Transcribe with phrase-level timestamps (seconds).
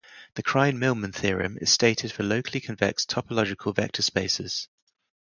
[0.33, 4.67] The Krein-Milman theorem is stated for locally convex topological vector spaces.